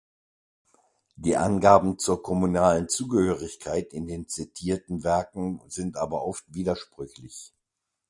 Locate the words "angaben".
1.37-1.99